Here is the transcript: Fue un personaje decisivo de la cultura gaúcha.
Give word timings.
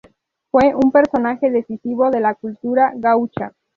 Fue 0.49 0.73
un 0.73 0.91
personaje 0.91 1.51
decisivo 1.51 2.09
de 2.09 2.21
la 2.21 2.33
cultura 2.33 2.91
gaúcha. 2.95 3.53